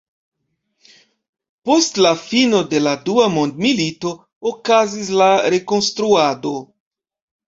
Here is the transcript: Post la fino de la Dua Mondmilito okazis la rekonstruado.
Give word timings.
Post 1.69 1.99
la 2.05 2.13
fino 2.21 2.61
de 2.71 2.79
la 2.85 2.93
Dua 3.09 3.25
Mondmilito 3.33 4.13
okazis 4.53 5.13
la 5.21 5.29
rekonstruado. 5.57 6.55